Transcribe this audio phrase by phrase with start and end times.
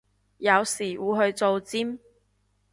[0.39, 1.99] 有時會去做尖